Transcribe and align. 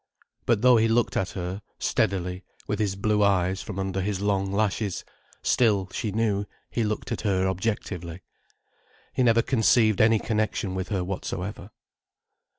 But 0.47 0.63
though 0.63 0.77
he 0.77 0.87
looked 0.87 1.15
at 1.15 1.29
her, 1.37 1.61
steadily, 1.77 2.43
with 2.65 2.79
his 2.79 2.95
blue 2.95 3.21
eyes, 3.21 3.61
from 3.61 3.77
under 3.77 4.01
his 4.01 4.19
long 4.19 4.51
lashes, 4.51 5.05
still, 5.43 5.89
she 5.93 6.11
knew, 6.11 6.47
he 6.71 6.83
looked 6.83 7.11
at 7.11 7.21
her 7.21 7.47
objectively. 7.47 8.23
He 9.13 9.21
never 9.21 9.43
conceived 9.43 10.01
any 10.01 10.17
connection 10.17 10.73
with 10.73 10.89
her 10.89 11.03
whatsoever. 11.03 11.69